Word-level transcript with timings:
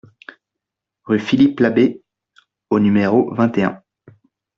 Rue 1.03 1.19
Philippe 1.19 1.59
Labbé 1.59 2.01
au 2.71 2.79
numéro 2.79 3.31
vingt 3.35 3.55
et 3.59 3.63
un 3.65 3.83